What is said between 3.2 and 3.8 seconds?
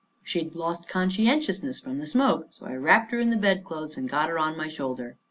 the bed